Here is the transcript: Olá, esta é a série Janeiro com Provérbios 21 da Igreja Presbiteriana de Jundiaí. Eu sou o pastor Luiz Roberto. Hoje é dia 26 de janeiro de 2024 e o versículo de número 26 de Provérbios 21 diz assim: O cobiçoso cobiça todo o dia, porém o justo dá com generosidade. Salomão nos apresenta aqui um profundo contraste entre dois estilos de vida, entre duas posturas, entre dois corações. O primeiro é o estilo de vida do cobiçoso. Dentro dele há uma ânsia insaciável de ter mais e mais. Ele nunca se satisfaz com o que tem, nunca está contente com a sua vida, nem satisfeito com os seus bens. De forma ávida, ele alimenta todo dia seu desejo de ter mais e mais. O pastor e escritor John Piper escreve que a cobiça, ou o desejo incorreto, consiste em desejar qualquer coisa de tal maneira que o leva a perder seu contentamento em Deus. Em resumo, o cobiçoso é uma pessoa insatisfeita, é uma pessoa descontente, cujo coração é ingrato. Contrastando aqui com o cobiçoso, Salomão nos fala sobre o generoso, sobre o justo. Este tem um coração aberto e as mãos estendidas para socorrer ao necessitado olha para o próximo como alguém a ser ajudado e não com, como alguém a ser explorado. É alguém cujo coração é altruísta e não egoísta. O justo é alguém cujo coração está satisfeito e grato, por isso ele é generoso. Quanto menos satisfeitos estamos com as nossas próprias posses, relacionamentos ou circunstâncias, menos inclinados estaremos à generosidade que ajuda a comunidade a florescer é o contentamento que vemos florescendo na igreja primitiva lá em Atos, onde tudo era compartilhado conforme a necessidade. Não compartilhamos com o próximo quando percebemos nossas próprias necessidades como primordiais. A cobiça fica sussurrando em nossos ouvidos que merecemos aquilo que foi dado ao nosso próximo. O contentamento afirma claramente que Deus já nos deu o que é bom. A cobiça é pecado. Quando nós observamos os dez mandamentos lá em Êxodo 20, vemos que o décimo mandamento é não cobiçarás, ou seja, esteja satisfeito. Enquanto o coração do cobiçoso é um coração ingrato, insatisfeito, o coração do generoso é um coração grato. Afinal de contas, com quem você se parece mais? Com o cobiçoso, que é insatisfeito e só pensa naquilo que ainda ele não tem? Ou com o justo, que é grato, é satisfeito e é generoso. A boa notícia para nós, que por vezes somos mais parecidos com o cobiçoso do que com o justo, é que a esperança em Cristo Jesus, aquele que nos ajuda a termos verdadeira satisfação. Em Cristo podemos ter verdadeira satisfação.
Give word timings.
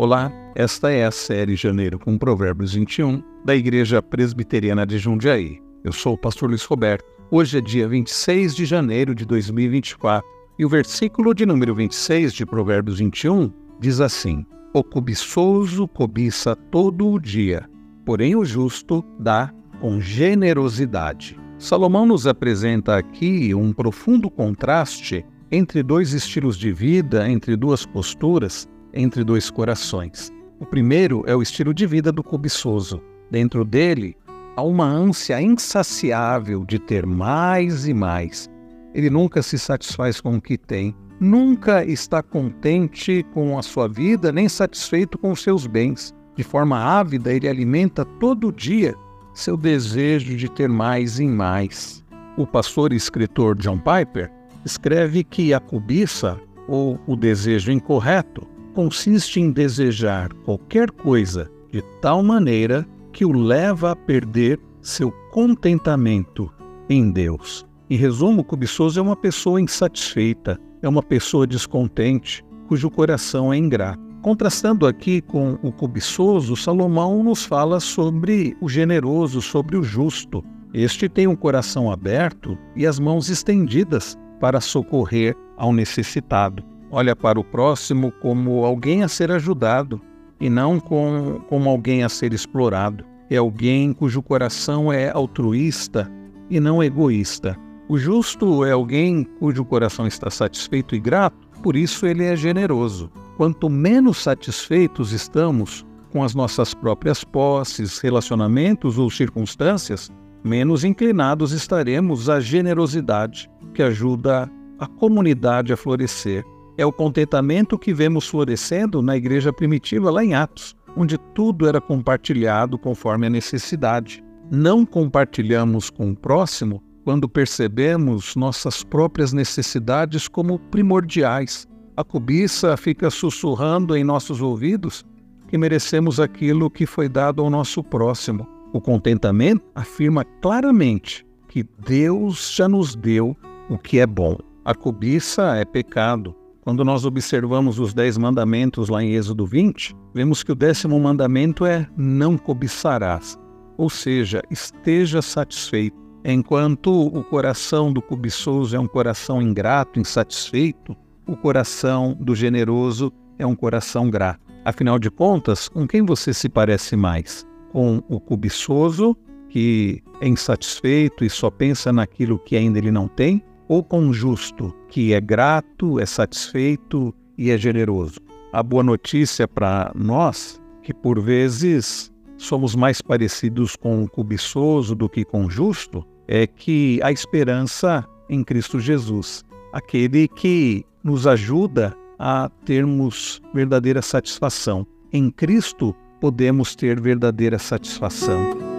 Olá, 0.00 0.32
esta 0.54 0.90
é 0.90 1.04
a 1.04 1.10
série 1.10 1.54
Janeiro 1.54 1.98
com 1.98 2.16
Provérbios 2.16 2.72
21 2.72 3.22
da 3.44 3.54
Igreja 3.54 4.00
Presbiteriana 4.00 4.86
de 4.86 4.96
Jundiaí. 4.96 5.60
Eu 5.84 5.92
sou 5.92 6.14
o 6.14 6.18
pastor 6.18 6.48
Luiz 6.48 6.64
Roberto. 6.64 7.04
Hoje 7.30 7.58
é 7.58 7.60
dia 7.60 7.86
26 7.86 8.54
de 8.56 8.64
janeiro 8.64 9.14
de 9.14 9.26
2024 9.26 10.26
e 10.58 10.64
o 10.64 10.70
versículo 10.70 11.34
de 11.34 11.44
número 11.44 11.74
26 11.74 12.32
de 12.32 12.46
Provérbios 12.46 12.98
21 12.98 13.52
diz 13.78 14.00
assim: 14.00 14.46
O 14.72 14.82
cobiçoso 14.82 15.86
cobiça 15.86 16.56
todo 16.56 17.06
o 17.06 17.20
dia, 17.20 17.68
porém 18.06 18.34
o 18.34 18.42
justo 18.42 19.04
dá 19.18 19.52
com 19.82 20.00
generosidade. 20.00 21.38
Salomão 21.58 22.06
nos 22.06 22.26
apresenta 22.26 22.96
aqui 22.96 23.54
um 23.54 23.70
profundo 23.70 24.30
contraste 24.30 25.26
entre 25.52 25.82
dois 25.82 26.14
estilos 26.14 26.56
de 26.56 26.72
vida, 26.72 27.28
entre 27.28 27.54
duas 27.54 27.84
posturas, 27.84 28.66
entre 28.92 29.24
dois 29.24 29.50
corações. 29.50 30.32
O 30.58 30.66
primeiro 30.66 31.24
é 31.26 31.34
o 31.34 31.42
estilo 31.42 31.72
de 31.72 31.86
vida 31.86 32.12
do 32.12 32.22
cobiçoso. 32.22 33.00
Dentro 33.30 33.64
dele 33.64 34.16
há 34.56 34.62
uma 34.62 34.84
ânsia 34.84 35.40
insaciável 35.40 36.64
de 36.64 36.78
ter 36.78 37.06
mais 37.06 37.86
e 37.86 37.94
mais. 37.94 38.50
Ele 38.94 39.08
nunca 39.08 39.42
se 39.42 39.58
satisfaz 39.58 40.20
com 40.20 40.36
o 40.36 40.40
que 40.40 40.58
tem, 40.58 40.94
nunca 41.18 41.84
está 41.84 42.22
contente 42.22 43.24
com 43.32 43.58
a 43.58 43.62
sua 43.62 43.88
vida, 43.88 44.32
nem 44.32 44.48
satisfeito 44.48 45.16
com 45.16 45.32
os 45.32 45.42
seus 45.42 45.66
bens. 45.66 46.14
De 46.36 46.42
forma 46.42 46.78
ávida, 46.78 47.32
ele 47.32 47.48
alimenta 47.48 48.04
todo 48.04 48.52
dia 48.52 48.94
seu 49.34 49.56
desejo 49.56 50.36
de 50.36 50.50
ter 50.50 50.68
mais 50.68 51.18
e 51.18 51.26
mais. 51.26 52.04
O 52.36 52.46
pastor 52.46 52.92
e 52.92 52.96
escritor 52.96 53.56
John 53.56 53.78
Piper 53.78 54.30
escreve 54.64 55.24
que 55.24 55.54
a 55.54 55.60
cobiça, 55.60 56.38
ou 56.68 56.98
o 57.06 57.16
desejo 57.16 57.72
incorreto, 57.72 58.46
consiste 58.74 59.40
em 59.40 59.50
desejar 59.50 60.32
qualquer 60.44 60.90
coisa 60.90 61.50
de 61.70 61.82
tal 62.00 62.22
maneira 62.22 62.86
que 63.12 63.24
o 63.24 63.32
leva 63.32 63.92
a 63.92 63.96
perder 63.96 64.60
seu 64.80 65.10
contentamento 65.30 66.52
em 66.88 67.10
Deus. 67.10 67.66
Em 67.88 67.96
resumo, 67.96 68.42
o 68.42 68.44
cobiçoso 68.44 68.98
é 68.98 69.02
uma 69.02 69.16
pessoa 69.16 69.60
insatisfeita, 69.60 70.58
é 70.82 70.88
uma 70.88 71.02
pessoa 71.02 71.46
descontente, 71.46 72.44
cujo 72.68 72.90
coração 72.90 73.52
é 73.52 73.56
ingrato. 73.56 74.00
Contrastando 74.22 74.86
aqui 74.86 75.20
com 75.20 75.58
o 75.62 75.72
cobiçoso, 75.72 76.54
Salomão 76.54 77.22
nos 77.22 77.44
fala 77.44 77.80
sobre 77.80 78.56
o 78.60 78.68
generoso, 78.68 79.40
sobre 79.40 79.76
o 79.76 79.82
justo. 79.82 80.44
Este 80.72 81.08
tem 81.08 81.26
um 81.26 81.34
coração 81.34 81.90
aberto 81.90 82.56
e 82.76 82.86
as 82.86 82.98
mãos 82.98 83.28
estendidas 83.28 84.16
para 84.38 84.60
socorrer 84.60 85.34
ao 85.56 85.72
necessitado 85.72 86.69
olha 86.90 87.14
para 87.14 87.38
o 87.38 87.44
próximo 87.44 88.10
como 88.20 88.64
alguém 88.64 89.02
a 89.02 89.08
ser 89.08 89.30
ajudado 89.30 90.00
e 90.40 90.50
não 90.50 90.80
com, 90.80 91.40
como 91.48 91.68
alguém 91.70 92.02
a 92.02 92.08
ser 92.08 92.32
explorado. 92.32 93.04
É 93.28 93.36
alguém 93.36 93.92
cujo 93.92 94.22
coração 94.22 94.92
é 94.92 95.10
altruísta 95.10 96.10
e 96.48 96.58
não 96.58 96.82
egoísta. 96.82 97.56
O 97.88 97.96
justo 97.96 98.64
é 98.64 98.72
alguém 98.72 99.24
cujo 99.38 99.64
coração 99.64 100.06
está 100.06 100.30
satisfeito 100.30 100.94
e 100.94 101.00
grato, 101.00 101.48
por 101.62 101.76
isso 101.76 102.06
ele 102.06 102.24
é 102.24 102.34
generoso. 102.34 103.10
Quanto 103.36 103.68
menos 103.68 104.22
satisfeitos 104.22 105.12
estamos 105.12 105.84
com 106.10 106.24
as 106.24 106.34
nossas 106.34 106.74
próprias 106.74 107.22
posses, 107.22 107.98
relacionamentos 107.98 108.98
ou 108.98 109.08
circunstâncias, 109.10 110.10
menos 110.42 110.84
inclinados 110.84 111.52
estaremos 111.52 112.28
à 112.28 112.40
generosidade 112.40 113.48
que 113.74 113.82
ajuda 113.82 114.50
a 114.78 114.86
comunidade 114.86 115.72
a 115.72 115.76
florescer 115.76 116.44
é 116.80 116.86
o 116.86 116.90
contentamento 116.90 117.78
que 117.78 117.92
vemos 117.92 118.26
florescendo 118.26 119.02
na 119.02 119.14
igreja 119.14 119.52
primitiva 119.52 120.10
lá 120.10 120.24
em 120.24 120.32
Atos, 120.32 120.74
onde 120.96 121.18
tudo 121.34 121.68
era 121.68 121.78
compartilhado 121.78 122.78
conforme 122.78 123.26
a 123.26 123.30
necessidade. 123.30 124.24
Não 124.50 124.86
compartilhamos 124.86 125.90
com 125.90 126.10
o 126.10 126.16
próximo 126.16 126.82
quando 127.04 127.28
percebemos 127.28 128.34
nossas 128.34 128.82
próprias 128.82 129.30
necessidades 129.34 130.26
como 130.26 130.58
primordiais. 130.58 131.68
A 131.98 132.02
cobiça 132.02 132.74
fica 132.78 133.10
sussurrando 133.10 133.94
em 133.94 134.02
nossos 134.02 134.40
ouvidos 134.40 135.04
que 135.48 135.58
merecemos 135.58 136.18
aquilo 136.18 136.70
que 136.70 136.86
foi 136.86 137.10
dado 137.10 137.42
ao 137.42 137.50
nosso 137.50 137.84
próximo. 137.84 138.48
O 138.72 138.80
contentamento 138.80 139.66
afirma 139.74 140.24
claramente 140.40 141.26
que 141.46 141.62
Deus 141.86 142.54
já 142.56 142.66
nos 142.66 142.96
deu 142.96 143.36
o 143.68 143.76
que 143.76 143.98
é 143.98 144.06
bom. 144.06 144.38
A 144.64 144.74
cobiça 144.74 145.56
é 145.56 145.64
pecado. 145.66 146.39
Quando 146.70 146.84
nós 146.84 147.04
observamos 147.04 147.80
os 147.80 147.92
dez 147.92 148.16
mandamentos 148.16 148.88
lá 148.88 149.02
em 149.02 149.14
Êxodo 149.14 149.44
20, 149.44 149.92
vemos 150.14 150.44
que 150.44 150.52
o 150.52 150.54
décimo 150.54 151.00
mandamento 151.00 151.66
é 151.66 151.88
não 151.96 152.38
cobiçarás, 152.38 153.36
ou 153.76 153.90
seja, 153.90 154.40
esteja 154.48 155.20
satisfeito. 155.20 155.96
Enquanto 156.24 156.92
o 156.92 157.24
coração 157.24 157.92
do 157.92 158.00
cobiçoso 158.00 158.76
é 158.76 158.78
um 158.78 158.86
coração 158.86 159.42
ingrato, 159.42 159.98
insatisfeito, 159.98 160.96
o 161.26 161.36
coração 161.36 162.16
do 162.20 162.36
generoso 162.36 163.12
é 163.36 163.44
um 163.44 163.56
coração 163.56 164.08
grato. 164.08 164.40
Afinal 164.64 164.96
de 164.96 165.10
contas, 165.10 165.68
com 165.68 165.88
quem 165.88 166.06
você 166.06 166.32
se 166.32 166.48
parece 166.48 166.94
mais? 166.94 167.44
Com 167.72 168.00
o 168.08 168.20
cobiçoso, 168.20 169.16
que 169.48 170.04
é 170.20 170.28
insatisfeito 170.28 171.24
e 171.24 171.30
só 171.30 171.50
pensa 171.50 171.92
naquilo 171.92 172.38
que 172.38 172.54
ainda 172.54 172.78
ele 172.78 172.92
não 172.92 173.08
tem? 173.08 173.42
Ou 173.70 173.84
com 173.84 174.08
o 174.08 174.12
justo, 174.12 174.74
que 174.88 175.14
é 175.14 175.20
grato, 175.20 176.00
é 176.00 176.04
satisfeito 176.04 177.14
e 177.38 177.52
é 177.52 177.56
generoso. 177.56 178.18
A 178.52 178.64
boa 178.64 178.82
notícia 178.82 179.46
para 179.46 179.92
nós, 179.94 180.60
que 180.82 180.92
por 180.92 181.20
vezes 181.20 182.10
somos 182.36 182.74
mais 182.74 183.00
parecidos 183.00 183.76
com 183.76 184.02
o 184.02 184.10
cobiçoso 184.10 184.96
do 184.96 185.08
que 185.08 185.24
com 185.24 185.46
o 185.46 185.50
justo, 185.50 186.04
é 186.26 186.48
que 186.48 186.98
a 187.00 187.12
esperança 187.12 188.04
em 188.28 188.42
Cristo 188.42 188.80
Jesus, 188.80 189.44
aquele 189.72 190.26
que 190.26 190.84
nos 191.04 191.28
ajuda 191.28 191.96
a 192.18 192.50
termos 192.64 193.40
verdadeira 193.54 194.02
satisfação. 194.02 194.84
Em 195.12 195.30
Cristo 195.30 195.94
podemos 196.20 196.74
ter 196.74 197.00
verdadeira 197.00 197.56
satisfação. 197.56 198.69